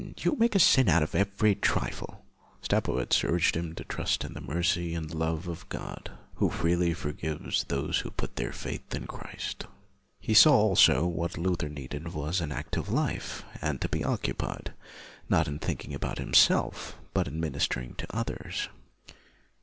You 0.17 0.35
make 0.35 0.55
a 0.55 0.59
sin 0.59 0.89
out 0.89 1.03
of 1.03 1.13
every 1.13 1.51
LUTHER 1.53 1.59
9 1.61 1.61
trifle." 1.61 2.25
Staupitz 2.63 3.23
urged 3.23 3.55
him 3.55 3.75
to 3.75 3.83
trust 3.83 4.23
in 4.25 4.33
the 4.33 4.41
mercy 4.41 4.95
and 4.95 5.13
love 5.13 5.47
of 5.47 5.69
God 5.69 6.09
who 6.37 6.49
freely 6.49 6.91
for 6.95 7.11
gives 7.13 7.65
those 7.65 7.99
who 7.99 8.09
put 8.09 8.35
their 8.35 8.51
faith 8.51 8.95
in 8.95 9.05
Christ. 9.05 9.67
He 10.19 10.33
saw 10.33 10.55
also 10.55 11.01
that 11.01 11.05
what 11.09 11.37
Luther 11.37 11.69
needed 11.69 12.13
was 12.15 12.41
an 12.41 12.51
active 12.51 12.89
life, 12.89 13.45
and 13.61 13.79
to 13.81 13.89
be 13.89 14.03
occupied, 14.03 14.73
not 15.29 15.47
in 15.47 15.59
thinking 15.59 15.93
about 15.93 16.17
himself, 16.17 16.97
but 17.13 17.27
in 17.27 17.39
ministering 17.39 17.93
to 17.97 18.07
others. 18.09 18.69